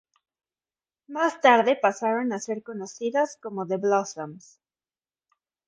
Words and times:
Más 1.05 1.39
tarde 1.41 1.75
pasaron 1.79 2.33
a 2.33 2.39
ser 2.39 2.63
conocidas 2.63 3.37
como 3.39 3.67
The 3.67 3.77
Blossoms. 3.77 4.59